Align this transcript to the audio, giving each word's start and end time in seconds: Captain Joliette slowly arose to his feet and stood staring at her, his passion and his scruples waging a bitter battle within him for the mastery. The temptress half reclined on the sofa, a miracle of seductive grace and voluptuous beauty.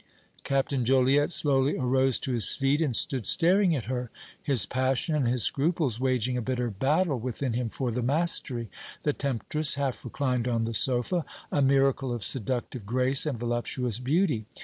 Captain 0.43 0.83
Joliette 0.83 1.29
slowly 1.29 1.77
arose 1.77 2.17
to 2.17 2.31
his 2.33 2.49
feet 2.55 2.81
and 2.81 2.95
stood 2.95 3.27
staring 3.27 3.75
at 3.75 3.85
her, 3.85 4.09
his 4.41 4.65
passion 4.65 5.13
and 5.13 5.27
his 5.27 5.43
scruples 5.43 5.99
waging 5.99 6.35
a 6.37 6.41
bitter 6.41 6.71
battle 6.71 7.19
within 7.19 7.53
him 7.53 7.69
for 7.69 7.91
the 7.91 8.01
mastery. 8.01 8.71
The 9.03 9.13
temptress 9.13 9.75
half 9.75 10.03
reclined 10.03 10.47
on 10.47 10.63
the 10.63 10.73
sofa, 10.73 11.23
a 11.51 11.61
miracle 11.61 12.11
of 12.11 12.23
seductive 12.23 12.87
grace 12.87 13.27
and 13.27 13.39
voluptuous 13.39 13.99
beauty. 13.99 14.47